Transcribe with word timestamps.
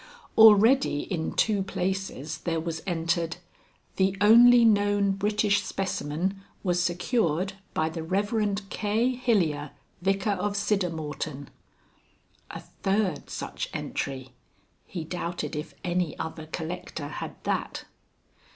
Already 0.35 1.01
in 1.01 1.33
two 1.35 1.61
places 1.61 2.39
there 2.39 2.59
was 2.59 2.81
entered: 2.87 3.37
"the 3.97 4.17
only 4.19 4.65
known 4.65 5.11
British 5.11 5.61
specimen 5.61 6.41
was 6.63 6.81
secured 6.81 7.53
by 7.75 7.87
the 7.87 8.01
Rev. 8.01 8.67
K. 8.71 9.11
Hilyer, 9.15 9.69
Vicar 10.01 10.31
of 10.31 10.53
Siddermorton." 10.53 11.49
A 12.49 12.61
third 12.81 13.29
such 13.29 13.69
entry. 13.75 14.31
He 14.87 15.03
doubted 15.03 15.55
if 15.55 15.75
any 15.83 16.17
other 16.17 16.47
collector 16.47 17.07
had 17.07 17.35
that. 17.43 17.85